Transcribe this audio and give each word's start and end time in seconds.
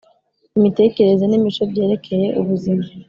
imitekerereze 0.57 1.25
n 1.27 1.33
imico 1.39 1.63
byerekeye 1.71 2.27
ubuzima 2.41 2.85